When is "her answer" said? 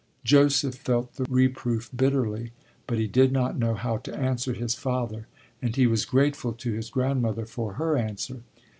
7.73-8.41